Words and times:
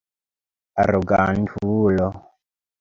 Arogantulo! 0.83 2.11